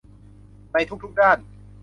[0.71, 1.37] ในทุกทุกด้าน